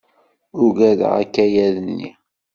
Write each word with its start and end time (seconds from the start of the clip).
Uggadeɣ 0.63 1.11
akayad-nni. 1.23 2.09